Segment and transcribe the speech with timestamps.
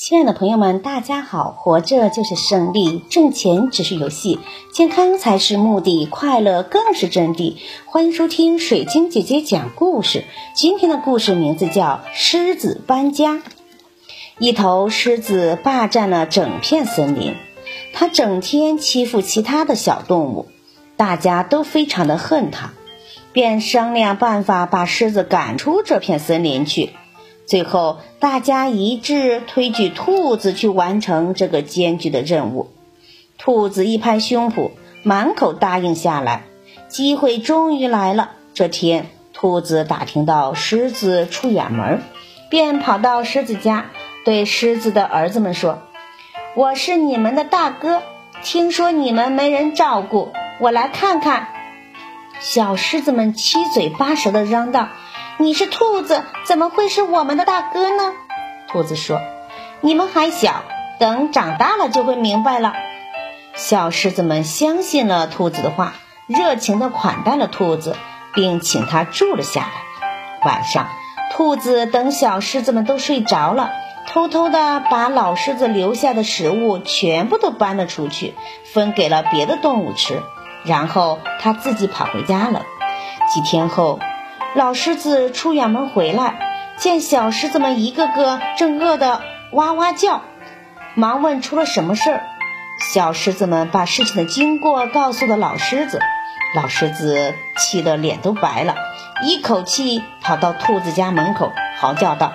[0.00, 1.50] 亲爱的朋友们，大家好！
[1.50, 4.38] 活着就是胜利，挣钱只是游戏，
[4.72, 7.56] 健康才是目的，快乐更是真谛。
[7.84, 10.22] 欢迎收听水晶姐姐讲故事。
[10.54, 13.34] 今天的故事名字叫《狮子搬家》。
[14.38, 17.34] 一头狮子霸占了整片森林，
[17.92, 20.46] 它整天欺负其他的小动物，
[20.96, 22.70] 大家都非常的恨它，
[23.32, 26.90] 便商量办法把狮子赶出这片森林去。
[27.48, 32.68] 最后，大家一致推举兔子去完成这个艰巨的任务。
[33.38, 36.44] 兔子一拍胸脯，满口答应下来。
[36.88, 38.32] 机会终于来了。
[38.52, 42.02] 这天，兔子打听到狮子出远门，
[42.50, 43.86] 便跑到狮子家，
[44.26, 45.78] 对狮子的儿子们说
[46.54, 48.02] ：“我是你们的大哥，
[48.42, 51.48] 听说你们没人照顾，我来看看。”
[52.40, 54.88] 小狮子们七嘴八舌地嚷道。
[55.40, 58.12] 你是兔子，怎么会是我们的大哥呢？
[58.66, 59.20] 兔子说
[59.80, 60.64] ：“你们还小，
[60.98, 62.72] 等长大了就会明白了。”
[63.54, 65.94] 小狮子们相信了兔子的话，
[66.26, 67.94] 热情地款待了兔子，
[68.34, 70.44] 并请他住了下来。
[70.44, 70.88] 晚上，
[71.30, 73.70] 兔子等小狮子们都睡着了，
[74.08, 78.34] 偷偷地把老狮子留下的食物全部都搬了出去，
[78.64, 80.20] 分给了别的动物吃，
[80.64, 82.62] 然后他自己跑回家了。
[83.32, 84.00] 几天后。
[84.54, 86.38] 老狮子出远门回来，
[86.76, 89.20] 见小狮子们一个个正饿得
[89.52, 90.22] 哇哇叫，
[90.94, 92.22] 忙问出了什么事儿。
[92.92, 96.00] 小狮子们把事情的经过告诉了老狮子，
[96.56, 98.74] 老狮子气得脸都白了，
[99.22, 102.32] 一口气跑到兔子家门口，嚎叫道：“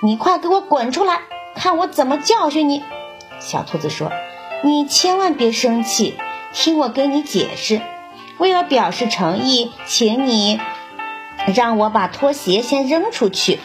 [0.00, 1.20] 你快给我滚出来，
[1.56, 2.84] 看我怎么教训你！”
[3.40, 4.12] 小兔子说
[4.62, 6.16] ：“你千万别生气，
[6.52, 7.80] 听我给你解释。
[8.38, 10.60] 为了表示诚意，请你。”
[11.46, 13.58] 让我把拖鞋先扔出去，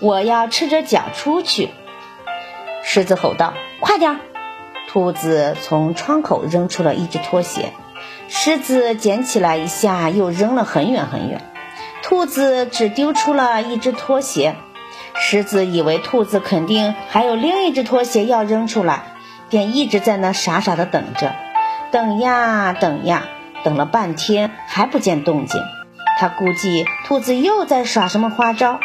[0.00, 1.70] 我要赤着脚出去。
[2.84, 4.20] 狮子吼道：“快点！”
[4.88, 7.72] 兔子从窗口扔出了一只拖鞋，
[8.28, 11.42] 狮子捡起来一下，又扔了很远很远。
[12.02, 14.56] 兔子只丢出了一只拖鞋，
[15.14, 19.14] 狮子以为兔子肯定还有另一只拖鞋要扔出来，
[19.48, 21.34] 便一直在那傻傻的等着，
[21.92, 23.24] 等呀等呀，
[23.62, 25.60] 等了半天还不见动静。
[26.20, 28.78] 他估计兔子又在耍什么花招，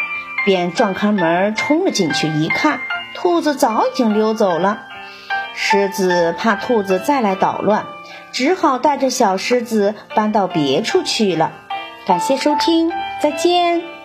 [0.46, 2.28] 便撞开门冲了进去。
[2.28, 2.80] 一看，
[3.14, 4.84] 兔子早已经溜走了。
[5.54, 7.84] 狮子怕兔子再来捣乱，
[8.32, 11.52] 只好带着小狮子搬到别处去了。
[12.06, 13.95] 感谢收听，再见。